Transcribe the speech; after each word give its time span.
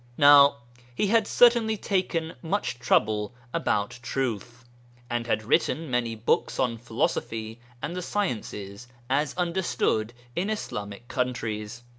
Now 0.17 0.55
he 0.95 1.05
had 1.09 1.27
certainly 1.27 1.77
taken 1.77 2.33
much 2.41 2.79
trouble 2.79 3.35
about 3.53 3.99
truth, 4.01 4.65
and 5.11 5.27
had 5.27 5.43
written 5.43 5.91
many 5.91 6.15
books 6.15 6.57
on 6.57 6.79
philosophy 6.79 7.59
and 7.83 7.95
the 7.95 8.01
sciences 8.01 8.87
as 9.11 9.35
understood 9.35 10.13
in 10.35 10.49
Islamic 10.49 11.07
countries. 11.07 11.83